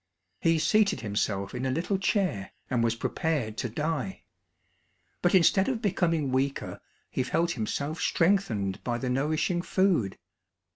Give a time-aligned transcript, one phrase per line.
[0.39, 4.23] He seated himself in a little chair, and was prepared to die.
[5.21, 6.79] But instead of becoming weaker
[7.11, 10.17] he felt himself strengthened by the nourishing food.